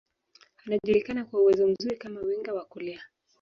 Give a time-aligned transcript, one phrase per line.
[0.65, 3.01] Anajulikana kwa uwezo mzuri kama winga wa kulia